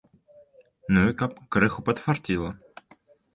[0.95, 2.51] Ну і каб крыху падфарціла.